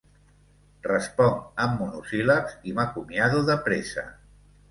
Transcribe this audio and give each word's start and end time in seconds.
Responc 0.87 1.61
amb 1.65 1.83
monosíl·labs 1.83 2.57
i 2.71 2.75
m'acomiado 2.79 3.45
de 3.53 3.61
pressa. 3.67 4.07